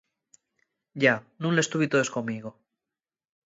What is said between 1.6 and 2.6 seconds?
tuvi toes conmigo.